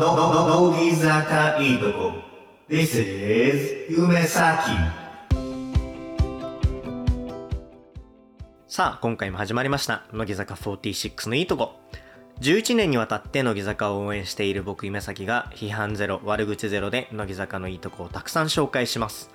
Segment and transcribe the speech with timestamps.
[0.00, 2.12] の、の、乃木坂いいとこ。
[2.70, 4.70] This is 夢咲。
[8.66, 10.04] さあ、今回も始まりました。
[10.14, 11.78] 乃木坂46のいいとこ。
[12.40, 19.30] 11年にわたって乃木坂を応援している僕夢咲が批判ゼロ、悪口ゼロで乃木坂のいいとこをたくさん紹介します。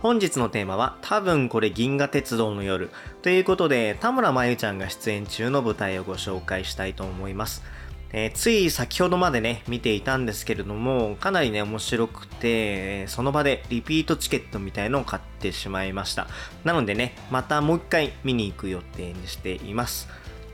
[0.00, 2.90] 本日のテーマは多分これ銀河鉄道の夜
[3.22, 7.62] ということで田村真由ちゃんが出演中の舞台をご紹介したいと思います。
[8.12, 16.26] えつい先ほどまでね、見ていたんですけれども、かなりね、面白くて、その場でリピートチケットみたいのを買ってしまいました。
[16.64, 20.08] なのでね、またもう一回見に行く予定にしています。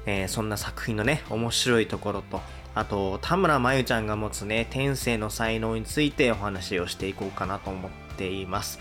[0.05, 2.42] えーそんな作品のね、面白いところと、
[2.74, 8.78] あと、田村真由ちゃんが持つね、天性の才能についてお話をしていこうかなと思っています。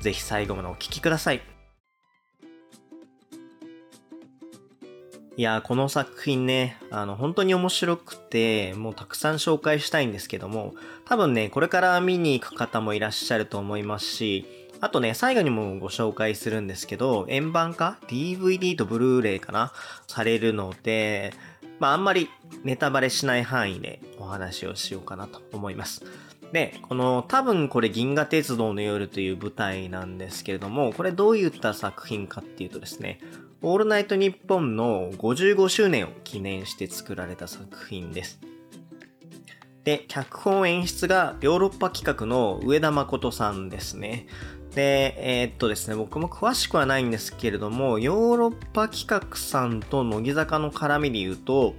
[0.00, 1.53] ぜひ最後までお聞きください。
[5.36, 10.74] いや、この作品ね、あの、本当に面白くて、もうたくさん紹介したいんですけども、
[11.06, 14.46] 多分ね、これから見に行く方もいらっしゃると思いますし、
[14.80, 19.72] あとね、最後にもご紹介するんですけど、円盤化 ?DVD とブルーレイかな？
[20.06, 21.34] されるので、
[21.80, 22.28] まあ、あんまり
[22.62, 26.04] ネタバレしない範囲でお話をしようかなと思います。
[26.52, 33.18] で、この多分これ銀河鉄道の夜という舞台なんですけれども、これどういった作品かっていうとですね、
[33.66, 38.38] オールナイトニッポンの55周年を記念して作られた作品です。
[39.84, 44.26] で、脚本演出がヨーロッパ企画の上田誠さんですね。
[44.74, 51.74] で、えーっとですね、僕も詳しくはないんですけれども、ヨーロッパ企画さんと乃木坂の絡みで言うと、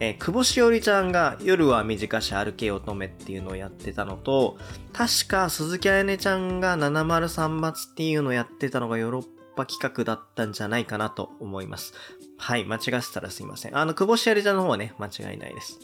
[0.00, 4.58] えー久保しおりちゃんが夜は短し歩け乙女っていうのをやってたのと、
[4.92, 11.94] 確か鈴木彩音ちゃんが703発っていうのをやってたのがヨーロッパ破企画だったんじゃないかなと思います。
[12.38, 13.76] はい、間違ってたらすいません。
[13.76, 15.80] あの、久保しおりちゃんの方はね、間違いないです。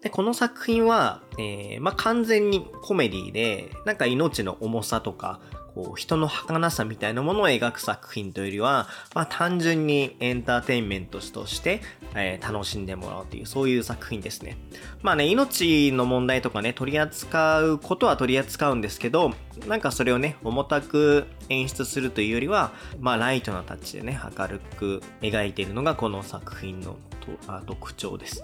[0.00, 5.40] で、この作品は、えー、まあ、完全にコメディで、なんか命の重さとか、
[5.74, 11.80] こう、人の儚さみたいなものを描く作品というよりは、まあ、単純にエンターテインメントとして、
[12.14, 14.56] えー楽しんでもらうという、そういう作品ですね。
[15.02, 19.32] まあね、命の問題とかね、取り扱うことは取り扱うんですけど、
[19.66, 28.42] なんかそれをね、重たく演出するというよりは、まあ、ライトなタッチでね、明るく描いているのがこの作品のとあ特徴です。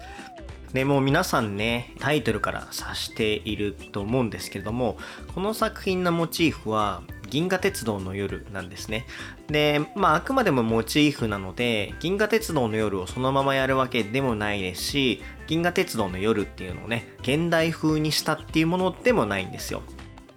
[0.73, 4.97] でもう皆さんねタイトルから察していると思うんですけれども
[5.33, 9.07] この作品のモチーフは銀河鉄道の夜なんですね。
[9.47, 19.81] でまああくまでもモチーフなので銀河鉄道の夜をそのままやるわけでもないですし銀河鉄道の夜っていうのをね現代風にしたっていうものでもないんですよ。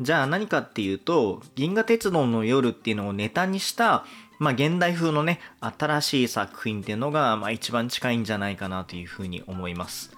[0.00, 4.06] じゃあ何かっていうと銀河鉄道の夜っていうのをネタにした
[4.38, 10.16] まあ現代風のね新しい作品っていうのがまあ一番近いんじゃないかなというふうに思います。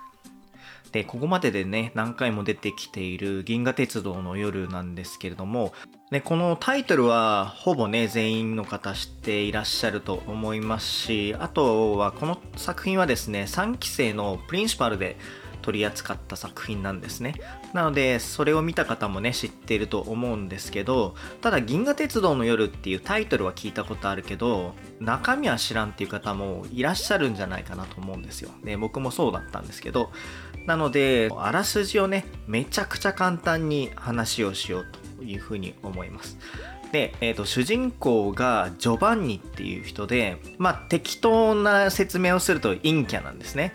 [0.97, 5.75] で、ここまででね、何回も出てきている銀河鉄道の夜なんですけれども、
[6.11, 15.19] ね、このタイトルはほぼね、全員の方知っていらっしゃると思いますし、あとはこの作品はですね、3期生のプリンシパルで
[15.67, 17.35] 取り扱った作品なんですね。
[17.73, 28.51] なので、それを見た方もね、知っていると思うんですけど、ただ、銀河鉄道の夜っていうタイトルは聞いたことあるけど、中身は知らんっていう方もいらっしゃるんじゃないかなと思うんですよ。
[28.63, 30.13] で、僕もそうだったんですけど、
[30.67, 34.87] なので、あらすじをね、めちゃくちゃ簡単に話をしよう
[35.19, 36.39] というふうに思います。
[36.93, 43.73] で、えー、と主人公がジョバンニっていう人で、まあ、適当な説明をすると陰キャなんですね。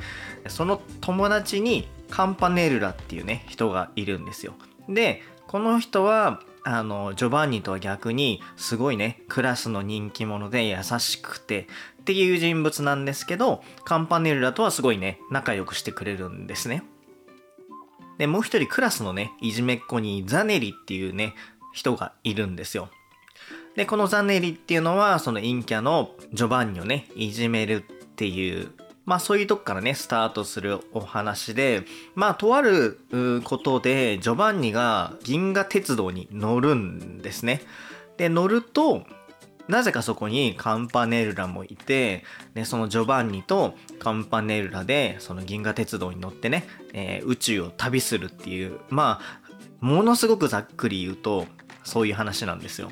[0.47, 4.53] その友達にカンパネルラっていうね人がいるんですよ。
[4.89, 11.67] でこの人はあのジョバンニとは逆にすごいねクラスの人気者で優しくて
[12.01, 16.83] っていう人物なんですけどカンパネルラとはすごいね仲良くしてくれるんですね。
[18.17, 21.33] でもう一人クラスのねいじめっ子にザネリっていうね
[21.73, 22.89] 人がいるんですよ。
[23.75, 28.71] でこのザネリっていうのはその陰キャのジョバンニをねいじめるっていう
[29.05, 31.83] まあそういうとこからね、スタートするお話で、
[32.15, 32.99] まあとある
[33.43, 37.61] ことで、ジョバンニが銀河鉄道に乗るんですね。
[38.17, 39.03] で、乗ると、
[39.67, 42.23] なぜかそこにカンパネルラもいて、
[42.53, 49.41] で、そのジョバンニとカンパネルラで、その銀河鉄道に乗ってね、えー宇宙を旅するっていう、まあ、
[49.79, 51.47] ものすごくざっくり言うと、
[51.83, 52.91] そういう話なんですよ。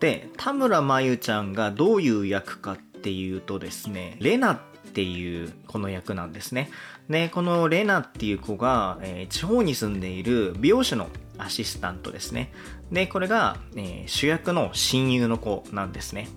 [0.00, 4.60] で、田村真由ちゃんがどういう役かっていうとですね、レナっ
[4.96, 6.70] ていうこの役なんですね。
[7.10, 12.50] で、このレナっていう子が、えー地方に住んでいる美容師のアシスタントですね。
[12.90, 16.28] で、これが、えー主役の親友の子なんですね。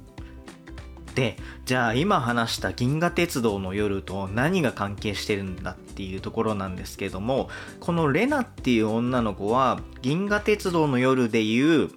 [1.16, 11.90] でじゃあ今話した銀河鉄道の夜と何が関係してるんだっていうところなんですけどもこのレナっていう女の子は銀河鉄道の夜でいう、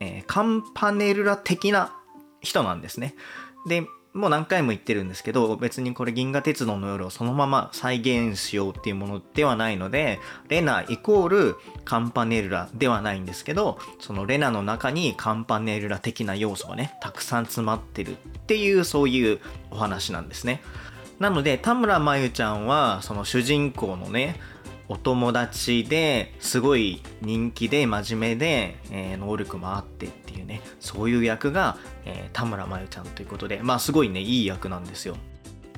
[0.00, 1.94] えー、カンパネルラ的な
[2.42, 3.14] 人なんですね
[3.66, 3.86] で
[4.16, 10.18] もう何回も言ってるんですけど、別にこれ銀河鉄道の夜をそのまま再現しようっていうものではないので、
[10.48, 18.16] レナイコールカンパネルラではないんですけど、そのレナの中にカンパネルラ的な要素がね、たくさん詰まってるっ
[18.46, 19.40] ていうそういう
[19.70, 20.62] お話なんですね。
[21.18, 24.38] なので、田村真由ちゃんは、その主人公のね、
[24.88, 35.16] お友達ですごい人気で真面目で、えー、能力もあってっていうねそういう役が、えー、田村真由ちゃんということでまあすごいねいい役なんですよ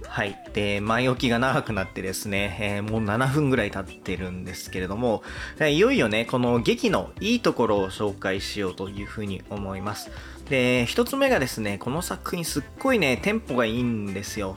[0.07, 0.39] はい。
[0.53, 5.23] で、前置きが長くなってですね、えー、もう7分ぐらい経ってるんですけれども、
[5.61, 10.11] いよいよね、この劇のいいところを紹介しようというふうに思います。
[10.49, 14.57] で、一つ目がですね、この作品すっごいね、テンポがいいんですよ。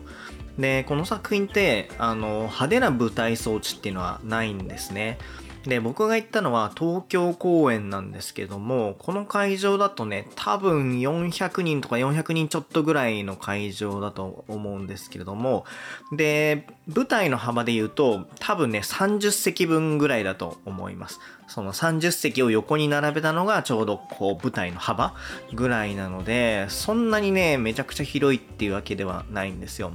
[0.61, 5.17] でこの作品ってあの派手な舞台装置っていうのはないんですね。
[5.65, 15.65] で僕が行ったのは東京公演なんですけどもこの会場だとね多分400人とか400人ちょっとぐらいの会場だと思うんですけれども
[16.11, 21.19] で舞台の幅で言うと多分ね30席分ぐらいだと思います。
[21.47, 25.13] その30席を横に並べたのがちょうどこう舞台の幅
[25.53, 29.91] ぐらいなのでそんなにねめちゃくちゃ広いっていうわけではないんですよ。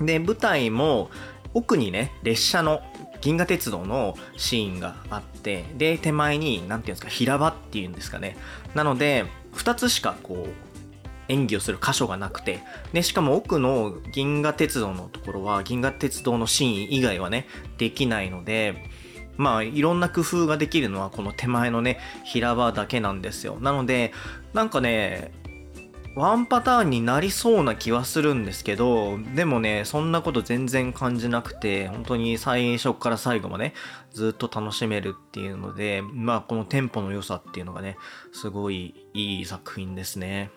[0.00, 1.10] で、舞台も
[1.54, 2.82] 奥にね、列車の
[3.20, 8.36] 銀河鉄道のシーンがあって、で、手前に、なんていうんですか、平場っていうんですかね。
[8.74, 10.66] なので、2つしかこう、
[11.28, 12.60] 演技をする箇所がなくて、
[12.92, 17.46] で、しかも奥の銀河鉄道のところは、銀河鉄道のシーン以外はね、
[17.78, 18.90] できないので、
[19.36, 23.58] まあ、いろんな工夫ができるのは、この手前のね、平場だけなんですよ。
[23.60, 24.12] なので、
[24.54, 25.32] なんかね、
[26.16, 33.74] ワンパターンになりそうな気はするんですけど、でもね、そんなこと全然感じなくて、本当に最初から最後まで
[34.12, 37.98] ずっと楽しめるっていうので、まあこのテンポの良さっていうのがね、
[38.32, 40.50] すごいいい作品ですね。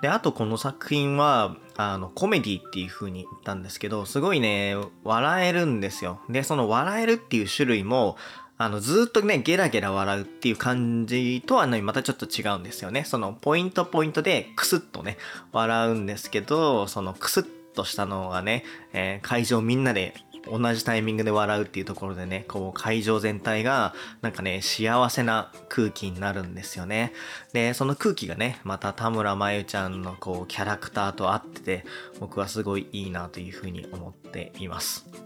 [0.00, 6.20] で、あとこの作品は、あの、コメディっていう風に言ったんですけど、すごいね、笑えるんですよ。
[6.30, 8.16] で、その笑えるっていう種類も、
[8.56, 13.04] あの、ずっとね、ゲラゲラ笑うっていう感じとはね、またちょっと違うんですよね。
[13.04, 15.18] その、ポイントポイントでクスッとね、
[15.52, 20.14] 笑うんですけど、そのクスッとしたのがね、えー、会場みんなで
[20.50, 27.12] 同じタイミングで笑うっていうところでね、こう会場全体がなんかね、幸せな空気になるんですよね。
[27.52, 31.84] で、その空気がね、また田村真由ちゃんのこうキャラクターと合ってて、
[32.20, 35.23] 僕はすごいいいなというふうに思っています。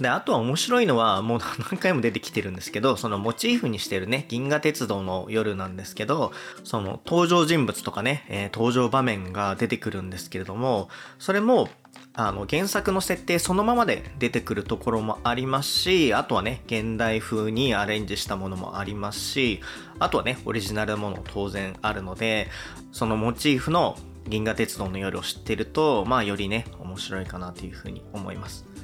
[0.00, 1.40] で、あとは面白いのは、もう
[1.70, 6.32] 何回も出てきてるんですけど、そのモチーフにしてるね、銀河鉄道の夜なんですけど、
[6.64, 10.88] その登場人物とかね、えー、登場場面が出てくるんですけれども、
[11.18, 11.68] それも、
[12.12, 19.60] あの、原作の設定そのままで出てくるところもありますし、あとはね、現代風にアレンジしたものもありますし、
[19.98, 22.48] あとはね、オリジナルのもの当然あるので、
[22.92, 28.75] そのモチーフの銀河鉄道の夜を知ってると、まあよりね、面白いかなというふうに思います。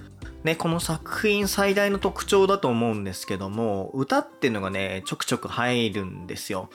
[0.44, 6.68] ね、この作品最大の特徴だと思うんですけども、歌っていうのがね、ちょくちょく入るんですよ。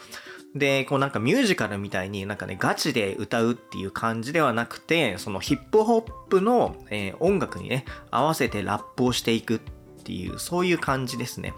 [0.56, 9.60] で、こうなんかミュージカルみたいになんかね、ガチで歌うっていう感じではなくて、そのヒップホップの、えー、音楽にね、合わせてラップをしていくっ
[10.04, 11.54] ていう、そういう感じですね。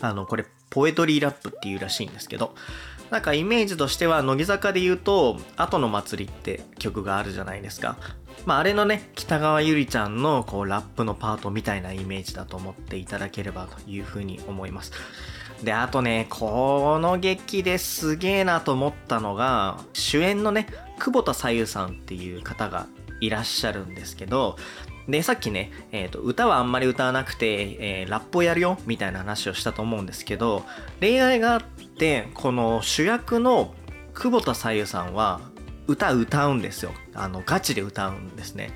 [0.00, 2.54] あの、これ、ポエトリーラップっていうらしいんですけど、
[3.10, 7.96] なんかイメージとしては乃木坂で言うと「後の祭り」って曲があるじゃないですか
[8.46, 14.92] まあ、あれのね、北川ゆりちゃんのこうラップのパートみたいなイメージだと思っていただければというふうに思います。
[15.62, 20.68] で、あとね、この劇ですげえなと思ったのが、主演のね、
[20.98, 22.86] 久保田さゆさんっていう方が
[23.20, 24.56] いらっしゃるんですけど、
[25.08, 30.64] で、さっきね、えーと、歌はあんまり歌わなくて、えー、ラップをやるよみたいな話をしたと思うんですけど、
[31.00, 33.74] 恋愛があって、この主役の
[34.14, 35.40] 久保田さゆさんは
[35.86, 36.92] 歌歌うんですよ。
[37.22, 38.70] あの、ガチで歌うんですね。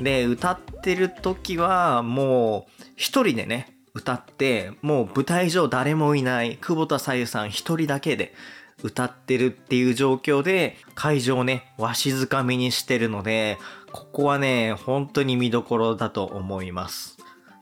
[0.00, 8.34] で、歌ってる時は、もう、一人でね、歌って、もう舞台上誰もいない、久保田さゆさん一人だけで
[8.82, 13.58] 歌ってるっていう状況で、会場をね、わしづかみにしてるので、
[13.92, 17.16] ここはね、本当に見どころだと思います。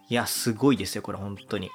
[0.08, 1.70] いや、すごいですよ、これ本当に。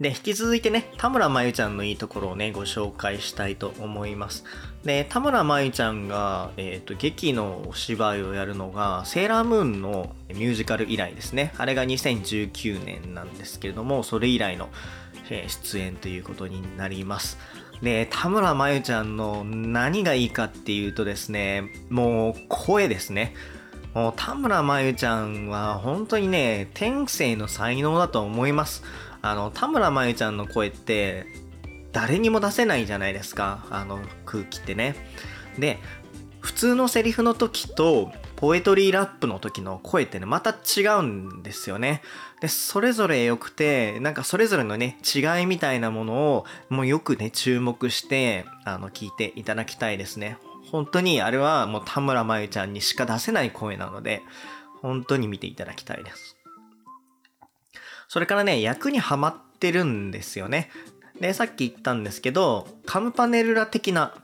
[0.00, 4.44] で、引き続いてね、田村真由ちゃんのいいところをね、ご紹介したいと思います。
[4.84, 11.54] で、田村真由ちゃんが、え、ー、と、劇のお芝居をやるのが、セーラームーンのミュージカル以来ですね。
[11.56, 14.68] あれが2019年なんですけれども、それ以来の、
[15.48, 17.38] 出演ということになります。
[17.82, 23.34] で、田村真由ちゃんの何がいいかっていうとですね、もう声ですね。
[23.94, 28.82] もう田村真由ちゃんは本当にね、天性の才能だと思います。
[29.22, 31.26] あの、田村真由ちゃんの声って
[31.94, 33.64] 誰にも出せないじゃないですか。
[33.70, 34.96] あの空気ってね。
[35.58, 35.78] で、
[36.40, 42.02] 普通のセリフの時とポエトリーラップの時の声ってね、また違うんですよね。
[42.40, 50.36] で、それぞれ良くて、なんかそれぞれのね、違いみたいなものを、もうよくね、注目して、あの、聞いていただきたいですね。
[50.70, 54.20] 本当に、あれはもう田村真由ちゃんにしか出せない声なので、
[54.82, 56.36] 本当に見ていただきたいです。
[58.08, 60.70] それからね、役にはまってるんですよね。
[61.20, 64.14] で、さっき言ったんですけど、カムパネルラ的な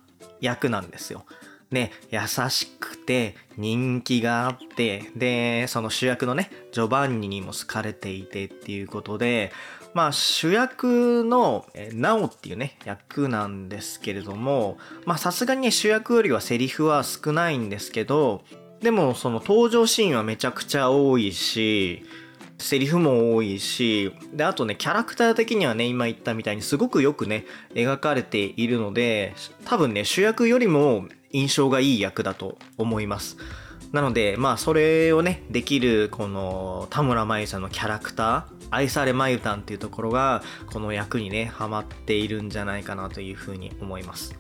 [0.41, 1.25] 役なんですよ。
[1.71, 2.21] ね、優
[2.51, 9.53] しくて人気があって、で、その主役のね、ジョバンニにも好かれていてっていうことで、
[9.95, 18.43] まあ主役のナオっていうね、役なんですけれども、まあさすがに、主役よりはセリフは少ないんですけど、
[18.83, 22.05] でもその登場シーンはめちゃくちゃ多いし、
[22.61, 33.37] セリフも多いし、で、あとね、キャラクター的にはね、今言ったみたいにすごくよくね、描かれているので、多分ね、主役よりも印象がいい役だと思います。
[33.93, 44.38] なので、まあ、それをね、できる、この、田村真由さんのキャラクター、愛されまゆたんっていうところが、この役にね、ハマっているんじゃないかなというふうに思います。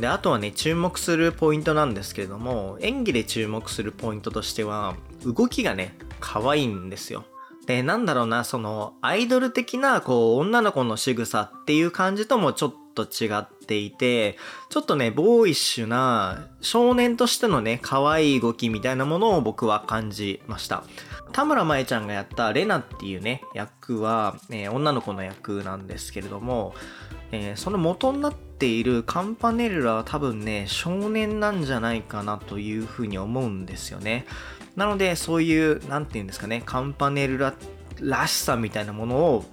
[0.00, 7.24] で、あとはね、注目するポイントなんですけれども、演技で注目するポイントとしては、動きがね、可愛いんですよ。
[7.66, 14.36] で、なんだろうな、その、アイドル的な、こう、女の子の仕草っていう感じともちょっと違っていて、
[14.70, 20.84] ちょっとね、ボーイッシュな、少年としてのね、可愛い動きみたいなものを僕は感じました。
[21.32, 26.74] 田村舞ちゃんがやったレナっていうね、役は、えー、女の子の役なんですけれども、
[27.32, 34.26] えー、その元になっているカンパネルラは多分ね、少年なんじゃないかなというふうに思うんですよね。
[34.76, 37.54] なので、そういう、なんて言うんですかね、カンパネルラ
[38.00, 39.44] らしさみたいなものを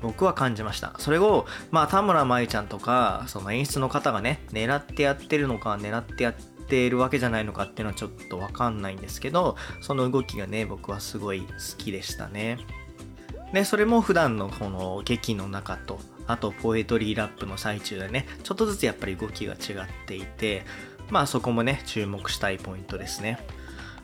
[0.00, 0.94] 僕は感じました。
[0.98, 12.58] それを、まあ、田村舞ちゃんとか、その演出の方がね、狙ってやってるのか、狙ってやっているわけじゃないのかっていうのはちょっとわかんないんですけど、その動きがね、僕はすごい好きでしたね。
[13.52, 20.64] で、それも普段のこの劇の中と、あとポエトリーラップの最中でね、ちょっとずつやっぱり動きが違っていて、
[21.10, 23.38] まあそこもね、注目したいポイントですね。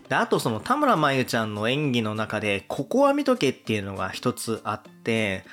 [0.09, 5.45] で、あとその田村真由ちゃんの演技の中で、ここは見とけっていうのが一つあって、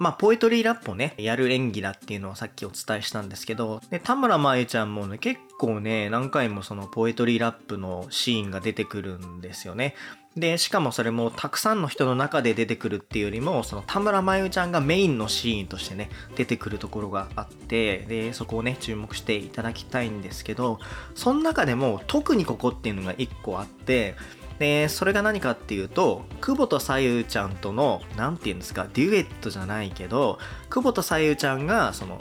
[0.00, 9.94] まあ、ポエトリーラップをね、やる演技だっていうのをさっきお伝えしたんですけど、で、田村真由ちゃんもね、結構ね、何回もそのポエトリーラップのシーンが出てくるんですよね。
[10.36, 20.78] で、しかもそれもたくさんの人の中で出てくるっていうよりも、その田村真由ちゃんがメインのシーンとしてね、出てくるところがあって、で、そこをね、注目していただきたいんですけど、
[21.14, 24.14] その中でも特にここっていうのが一個あって、
[24.60, 30.38] で、それが何かっていうと、久保田さゆちゃんとの、なんて言うんですか、デュエットじゃないけど、
[30.68, 32.20] 久保田さゆちゃんが、その、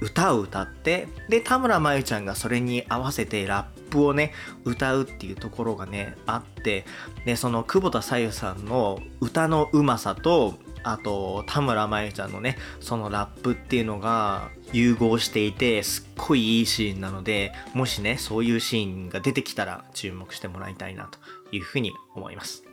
[0.00, 4.32] 歌を歌って、で、田村真由ちゃんがそれに合わせてラップをね、
[4.64, 6.84] 歌うっていうところがね、あって、
[7.24, 10.54] で、その久保田さゆさんの歌のうまさと、
[10.84, 21.18] あと、田村真由ちゃんのね、そのラップっていうのが融合していて、すっごいいいシーンなので、もしね、そういうシーンが出てきたら注目してもらいたいなと
[21.52, 22.64] いうふうに思います。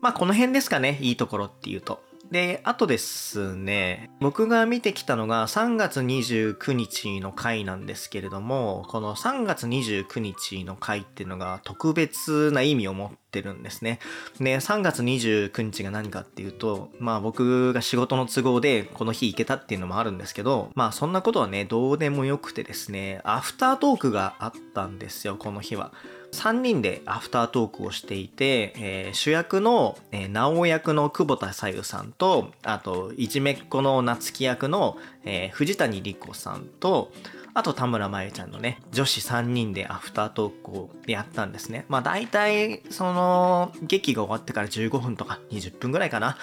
[0.00, 2.02] まあこの辺ですかね、いいところっていうと。
[2.32, 13.98] で、あとですね、僕が見てきたのが3月29日の回なんですけれども、この3月29日の回っていうのが特別な意味を持ってるんですね。
[14.40, 25.92] で、3月29日が何かっていうと、まあ僕が仕事の都合でこの日行けたっていうのもあるんですけど、まあそんなことはね、どうでもよくてですね、アフタートークがあったんですよ、この日は。
[26.32, 37.10] 3人でアフタートークをしていて、えー、主役の、えー、直役の久保田さゆさんと、あと、いじめっ子の夏希役の、えー、藤谷莉子さんと、
[37.52, 41.84] あと田村真由ちゃんのね、女子3人でアフタートークをやったんですね。
[41.88, 46.38] まあ大体、その、劇が終わってから15分とか20分ぐらいかな、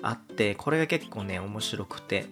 [0.00, 2.24] あって、これが結構ね、面白くて、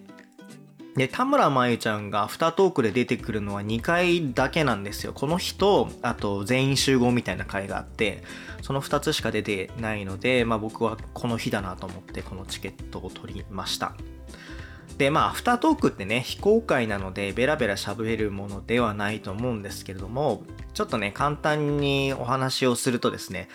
[0.97, 5.13] で、田村真由ちゃんがアフタートークで出てくるのは2回だけなんですよ。
[5.13, 8.23] この日と、あと全員集合みたいな回があって、
[8.63, 13.93] その2つしか出てないので、まあ僕はこの日だなと思ってこのチケットを取りました。
[14.97, 20.41] で、まあ、アフタートークってね、非公開なので、ベラベラ喋るものではないと思うんですけれども、
[20.73, 23.49] ちょっとね、簡単にお話をするとですね、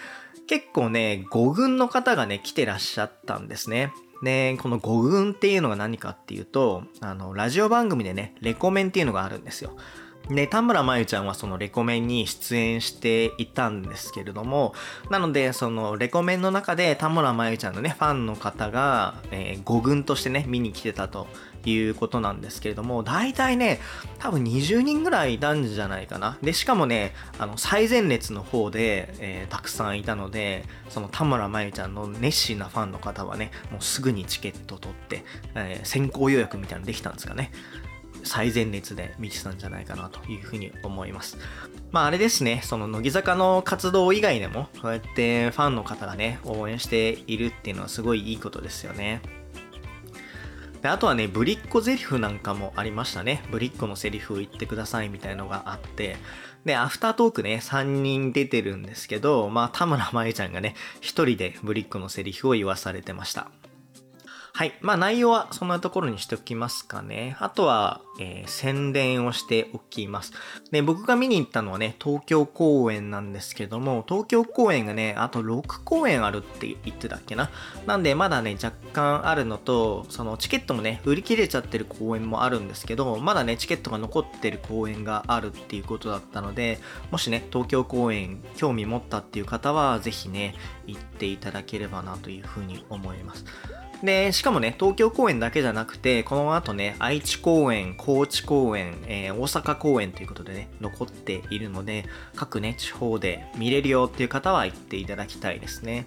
[0.47, 3.93] 結構ね、5軍の方がね、来てらっしゃったんですね。
[4.23, 9.77] で、この5軍っていうのが何かっていうと、あの、ラジオ番組でね、レコメンっていうのがあるんですよ。
[10.31, 14.75] で、田村真由ちゃんはそのレコメンに出演していたんですけれども、
[15.11, 21.27] なので、そのレコメンの中で田村真由ちゃんのね、ファンの方が、えー、5軍としてね、見に来てたと
[21.71, 23.81] いうことなんですけれども、大体ね、
[24.19, 26.39] 多分20人ぐらいいたんじゃないかな。
[26.43, 37.53] で、しかもね、あの、最前列の方で、えー、たくさんいたので、その田村真由ちゃんの熱心なファンの方はね、もうすぐにチケット取って、えー、先行予約みたいなのできたんですかね。
[38.25, 41.39] 最前列で見てたんじゃないかなというふうに思います。
[41.91, 49.21] まああれですね、その乃木坂の活動以外でも、こうやってファンの方がね、応援しているっていうのはすごいいいことですよね。
[50.83, 53.45] であとはね、ぶりっ子セリフなんかもありましたね。
[53.53, 56.17] ぶりっ子のセリフを言ってくださいみたいのがあって。
[56.65, 63.53] で、アフタートークね、3人出てるんですけど、まあ、田村真由ちゃんがね、1人でぶりっ子のセリフを言わされてました。
[64.55, 64.75] はい。
[64.83, 67.37] まあ内容はそんなところにしておきますかね。
[67.41, 70.35] あとは、えー、宣伝をしておきます。
[70.71, 77.49] で、僕が見に行ったのはね、東京公演なんですけども、東京公演がね、あと6公演あるって言ってたっけな。
[77.87, 86.79] なんでまだね、若干あるのと、そのチケットもね、売り切れちゃってる公演もあるんですけど、まだね、チケットが残ってる公演があるっていうことだったので、
[87.11, 90.55] もしね、東京公演興味持ったっていう方は、ぜひね、
[90.87, 93.47] 行っていただければなというふうに思います。
[94.03, 106.07] で、しかもね、東京公演だけじゃなくて、この後ね、愛知公演、高知公演、えー、大阪公演ということでね、残っているので、各ね、地方で見れるよっていう方は行っていただきたいですね。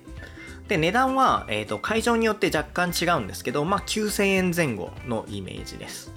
[0.67, 6.11] で、値段は、えっ、ー、と、会場によって若干違うんですけど、まあ、9000円前後のイメージです。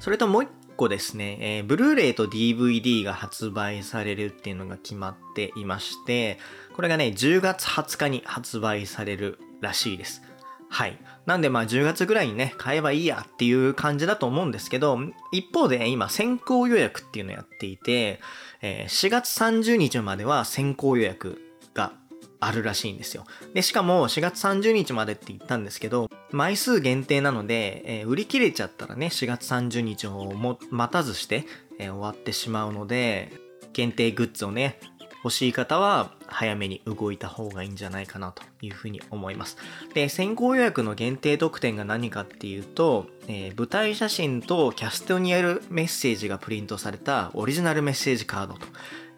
[0.00, 6.38] それともう一個ですね、えー、ブルーレイと DVD が発売されるっていうのが決まっていまして、
[6.74, 10.22] これがね、10月20日に発売されるらしいです。
[10.70, 10.98] はい。
[11.26, 14.98] なんでまあ10月ぐらいにね、買えばいいやっていう感じだと思うんですけど、
[15.32, 18.20] 一方で今先行予約っていうのをやっていて、
[18.60, 21.40] え、4月30日までは先行予約
[21.74, 21.92] が
[22.40, 23.24] あるらしいんですよ。
[23.54, 31.44] で、しかも4月30日までって言ったんですけど、枚数限定なので、えー、売り切れちゃったらね、4月30日をも待たずして、
[31.78, 33.32] えー、終わってしまうので、
[33.72, 34.78] 限定グッズをね、
[35.24, 39.56] 欲しい方は早めに動いた方がいいんじゃないかなというふうに思います。
[39.94, 48.66] で、先行予約の限定特典が何かっていうと、えー、舞台写真とキャストによるメッセージがプリントされたオリジナルメッセージカードと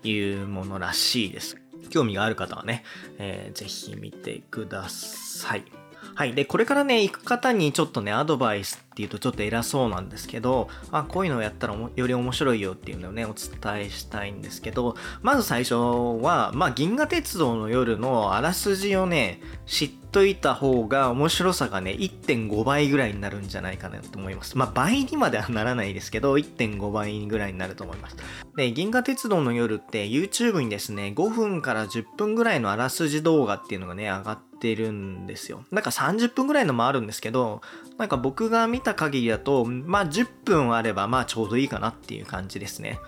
[0.08, 1.56] いうものらしいです。
[1.90, 2.84] 興味がある方はね、
[3.18, 5.79] えー、ぜひ見てください。
[6.20, 6.34] はい。
[6.34, 24.58] で、これからね、行く方にちょっとね、アドバイスっていうとちょっと偉そうなんですけど、あ、こういうのをやったらより面白いよっていうのをね、お伝えしたいんですけど、まず最初は、まあ、銀河鉄道の夜のあらすじをね、知っといた方が面白さがね、1.5倍ぐらいになるんじゃないかなと思います。
[24.58, 28.18] まあ、倍にまではならないですけど、1.5倍ぐらいになると思います。
[28.56, 35.64] で、銀河鉄道の夜って YouTube にですね、5分から10分ぐらいのあらすじ動画っていうのがね、上がっててるんですよ。
[35.70, 37.62] なんか30分ぐらいのもあるんですけど、
[37.98, 42.98] なんか僕が見た限りだと、まあ10分あればまあちょうどいいかなっていう感じですね。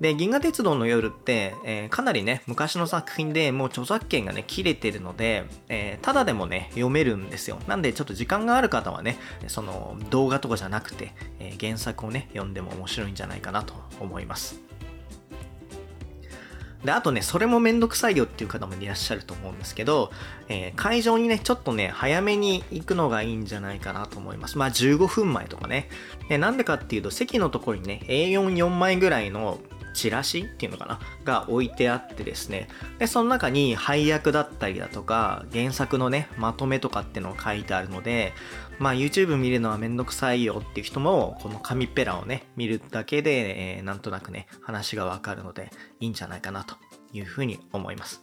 [0.00, 7.58] で、銀河鉄道の夜って、えー、かなりね、昔の作品でもう著作権がね、切れてるので、えー、ただでもね、読めるんですよ。
[7.66, 14.67] なんで、ちょっと時間がある方はね、その動画とかじゃなくて、えー、原作をね、読んでも面白いんじゃないかなと思います。
[16.84, 20.12] で、あとね、それもめんどくさいよっていう方もいらっしゃると思うんですけど、
[20.48, 24.58] えー、会場にね、ちょっとね、早めに行くのがいいんじゃないかなと思います。
[24.58, 25.88] まあ、15分前とかね。
[26.28, 29.58] でなんでかっていうと、席のところにね、A44 枚ぐらいの
[29.94, 31.00] チラシっていうのかな？
[31.24, 32.68] が置いてあってですね。
[32.98, 38.32] で、その中に配役だったりだとか、原作のね、まとめとかってのを書いてあるので、
[38.78, 45.70] まあ YouTube 見るのはめんどくさいよっていう人も、この紙ペラをね、見るだけで、えー、なんとなくね、話がわかるので、
[46.00, 46.76] いいんじゃないかなと
[47.12, 48.22] いうふうに思います。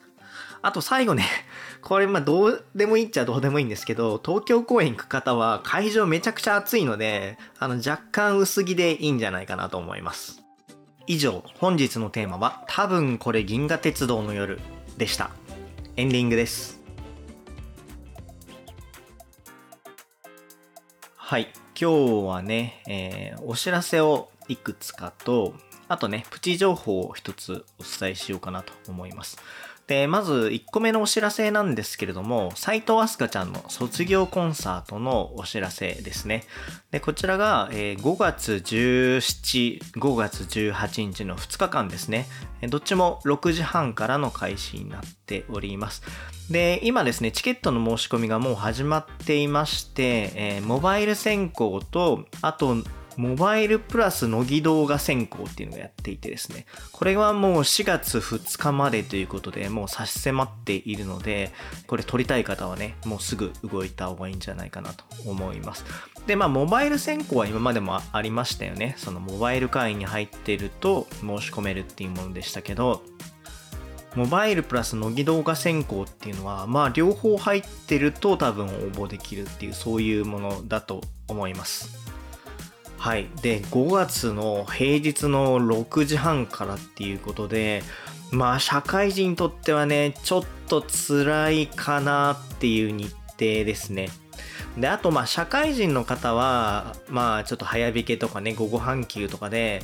[0.62, 1.26] あと最後ね、
[1.82, 10.45] これまあどうでもいいっちゃどうでもいいんですけど、東京公演行く方は会場めちゃくちゃ暑いので、あの若干薄着でいいんじゃないかなと思います。
[11.08, 14.60] 以上、本日のテーマは多分これ銀河鉄道の夜
[14.98, 15.30] でした。
[15.98, 16.82] エンディングです。
[21.16, 25.54] はい、今日はね、えー、お知らせをいくつかと、
[25.88, 29.38] あとね、プチ情報を一つお伝えしようかなと思います。
[29.88, 36.44] で、まず1個目のお知らせなんですけれども、斎藤飛鳥ちゃんの卒業コンサートのお知らせですね。
[36.90, 42.26] で、こちらが、え5月17、5月18日の2日間ですね。
[42.68, 46.02] どっちも6時半からの開始になっております。
[46.50, 52.78] で、今ですね、チケットの申し込みがもう始まっていまして、モバイル選考と、あと、
[53.18, 61.52] モバイルプラス乃木動画選考っていうのをやっていてですね、これはもう4月2日までということで、もう差し迫っているので、
[61.88, 65.86] これ撮りたい方はね、もうすぐ動いた方がいいんじゃないかなと思います。
[66.28, 68.96] で、まあ、モバイル選考は今までもありましたよね。
[68.98, 73.04] そのモバイル会員に入ってると申し込めるっていうものでしたけど、
[74.16, 82.05] モバイルプラス乃木動画選考っていうのは、まあ、両方入ってると多分応募できるっていう、そういうものだと思います。
[83.06, 83.30] はい。
[83.44, 87.84] で、5月の平日の6時半からっていうことで、
[88.32, 94.10] まあ、社会人にとってはね、ちょっと辛いかなっていう日程ですね。
[94.76, 99.84] で、あと、まあ、社会人の方は、まあ、ちょっと早引けとかね、午後半休とかで、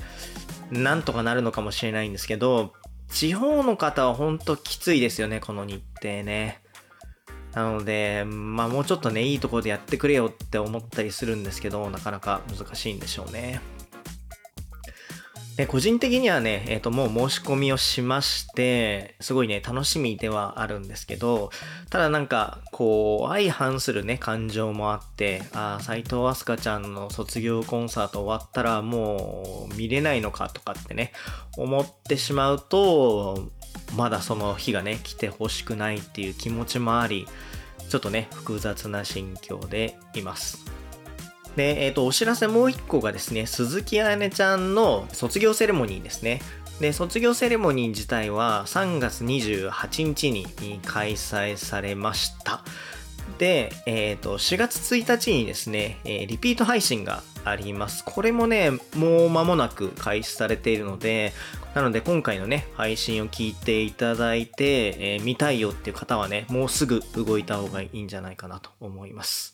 [0.72, 2.74] なんとかなるのかもしれないんですけど、
[3.12, 6.61] 地方の方は本当きついですよね、この日程ね。
[7.54, 13.62] なので、まあもうちょっとね、いいところでやってくれよって思ったりするんですけど、なかなか難しいんでしょうね。
[15.58, 21.52] で個人的にはね、えっ、と、もう申し込みをしまして、すごいね、楽しみではあるんですけど、
[21.90, 31.12] ただなんか、こう、相反するね、感情もあって、ああ、斎藤飛鳥ちゃんの卒業コンサート終わったらもう見れないのかとかってね、
[31.58, 33.50] 思ってしまうと、
[33.96, 37.28] まだその日がね、来てほしくないっていう気持ちもあり、
[37.90, 40.66] ちょっとね、複雑な心境でいます。
[41.56, 46.42] で、えっ、と、お知らせもう一個がですね、鈴木彩音ちゃんの卒業セレモニーですね。
[46.80, 50.48] で、卒業セレモニー自体は3月28日に
[50.86, 52.64] 開催されました。
[53.38, 58.04] で、えっ、と、4月1日にですね、えリピート配信があります。
[58.06, 61.34] これもね、もう間もなく開始されているので、
[61.74, 69.54] なので今回のね、配信を聞いていただいて、えー見たいよっていう方はね、もうすぐ動いた方がいいんじゃないかなと思います。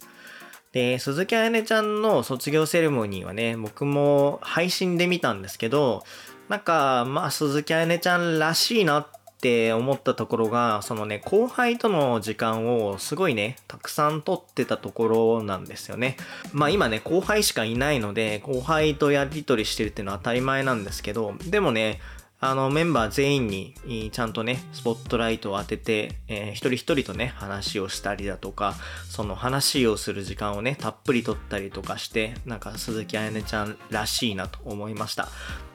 [0.71, 6.03] で、鈴木彩音ちゃんの卒業セレモニーはね、僕も配信で見たんですけど、
[6.49, 16.17] なんか、まあ、鈴木彩音ちゃんらしいなっって思ったところが、そのね、後輩との時間をすごいね、たくさん取ってたところなんですよね。
[16.53, 21.99] まあ今ね、後輩しかいないので、後輩とやりとりしてるっていうのは当たり前なんですけど、でもね、
[22.39, 28.73] あのメンバー全員にちゃんとね、スポットライトを当てて、えー一人一人とね、話をしたりだとか、
[29.07, 35.29] その話をする時間をね、たっぷり取ったりとかして、なんか鈴木彩音ちゃんらしいなと思いました。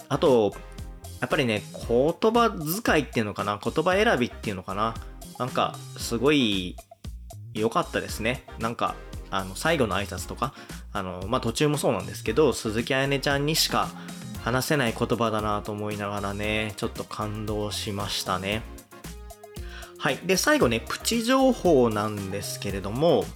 [0.09, 0.55] あと、
[1.23, 2.51] やっぱりね、言葉
[2.85, 4.93] 遣いっていうのかな、言葉選びっていうのかな、
[5.39, 6.77] なんか、すごい
[7.55, 8.45] 良かったですね。
[8.59, 8.97] なんか、
[9.31, 10.53] あの、最後の挨拶とか、
[10.93, 13.89] あの、まあ、途中もそうなんですけど、鈴木彩音ちゃんにしか
[14.43, 18.63] 話せない言葉だなと思いながらね、ちょっと感動しましたね。
[19.99, 20.19] はい。
[20.25, 23.27] で、最後ね、プチ情報なんですけれども、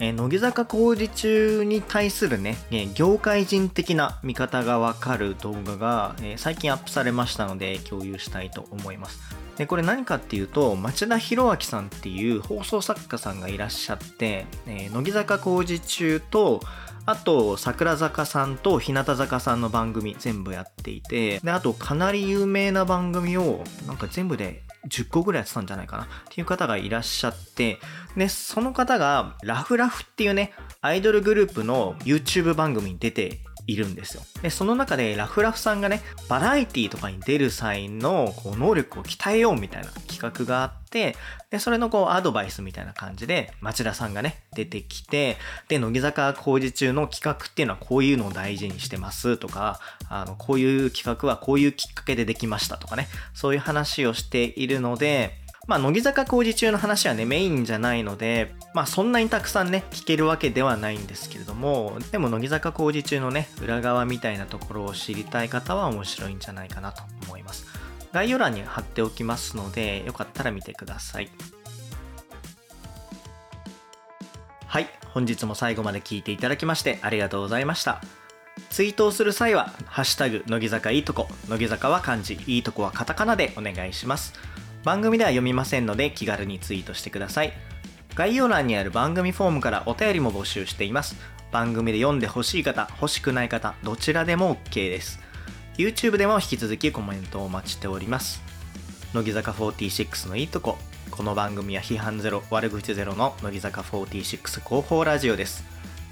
[0.00, 9.20] えー乃木坂工事中に対するね、えー業界人的な見方がわかる動画が、えー最近アップされましたので共有したいと思います。
[9.56, 16.60] で、これ何かっていうと、町田博明さんっていう放送作家さんがいらっしゃって、え乃木坂工事中と、
[17.04, 26.04] あと、桜坂さんと日向坂さんの番組全部やっていて、で、あと、かなり有名な番組を、なんか全部で10個ぐらいやってたんじゃないかな。
[26.04, 27.78] っていう方がいらっしゃって、
[28.16, 33.40] で、その方が、ラフラフっていうね、アイドルグループの YouTube 番組に出て
[33.70, 34.22] いるんですよ。
[34.42, 41.16] で、その中でラフラフさんがね、バラエティとかに出る際のこう能力を鍛えようみたいな企画があって、
[41.50, 45.36] で、それのこうアドバイスみたいな感じで、町田さんがね、出てきて、
[45.68, 55.39] で、乃木坂工事中の企画っていうのはこういうのを大事にしてますとか、あの、こういう企画はこういうきっかけでできましたとかね、そういう話をしているので、
[55.70, 67.66] まあ、乃木坂工事中の話はね、メインじゃないので、まあ、そんなにたくさんね、聞けるわけではないんですけれども、でも、乃木坂工事中のね、裏側みたいなところを知りたい方は面白いんじゃないかなと思います。
[68.12, 71.30] 概要欄に貼っておきますので、よかったら見てください。
[74.66, 78.02] はい、本日も最後まで聞いていただきましてありがとうございました。
[78.70, 84.34] ツイートをする際は、ハッシュタグ、乃木坂いいとこ、乃木坂は漢字、いいとこはカタカナでお願いします。
[84.84, 87.52] 番組では読みませんので気軽にツイートしてください。
[88.14, 91.16] 概要欄にある番組フォームからお便りも募集しています。
[91.52, 95.20] 番組で読んでほしい方、欲しくない方、どちらでも OK です。
[95.76, 98.42] YouTube でも引き続きコメントをお待ちしております。
[99.12, 100.78] 乃木坂46のいいとこ
[101.10, 105.64] この番組は批判ゼロ悪口ゼロの乃木坂46広報ラジオです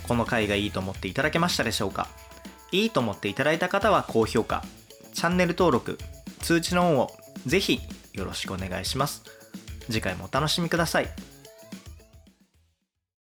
[0.08, 2.08] この回がいいと思っていただけましたでしょうか？
[2.72, 4.64] いいと思っていただいた方は高評価
[5.12, 5.96] チャンネル登録
[6.40, 7.12] 通知のオンを
[7.46, 7.78] ぜひ
[8.12, 9.22] よろしくお願いします。
[9.86, 11.37] 次回もお楽しみください。